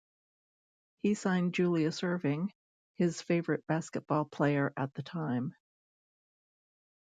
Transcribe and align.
He 1.03 1.13
signed 1.13 1.53
Julius 1.53 2.01
Erving, 2.01 2.49
his 2.95 3.21
favorite 3.21 3.67
basketball 3.67 4.25
player 4.25 4.73
at 4.75 4.91
the 4.95 5.03
time. 5.03 5.53